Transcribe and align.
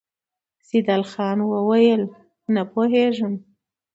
سيدال 0.67 1.01
خان 1.11 1.37
وويل: 1.53 2.01
نه 2.53 2.61
پوهېږم! 2.71 3.33